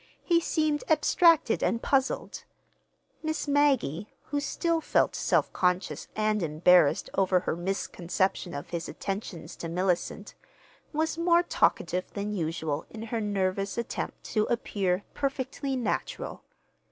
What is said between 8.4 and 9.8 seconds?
of his attentions to